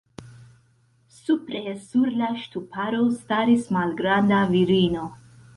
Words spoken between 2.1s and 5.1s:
la ŝtuparo staris malgranda virino.